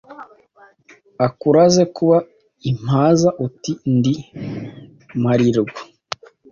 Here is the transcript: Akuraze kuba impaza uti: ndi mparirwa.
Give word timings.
Akuraze 1.27 1.83
kuba 1.95 2.17
impaza 2.69 3.29
uti: 3.45 3.71
ndi 3.95 4.13
mparirwa. 5.21 5.79